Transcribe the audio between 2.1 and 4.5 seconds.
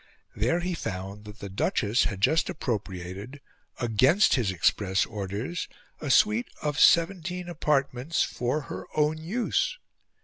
just appropriated, against his